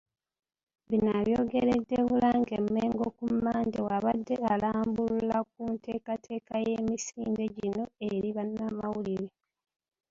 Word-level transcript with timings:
Bino 0.89 1.09
abyogeredde 1.19 1.97
Bulange 2.09 2.55
Mmengo 2.65 3.05
ku 3.17 3.23
Mmande 3.33 3.77
bw'abadde 3.85 4.35
alambulula 4.51 5.37
ku 5.51 5.59
nteekateeka 5.73 6.53
y'emisinde 6.65 7.43
gino 7.55 7.83
eri 8.11 8.29
bannamawulire. 8.35 9.27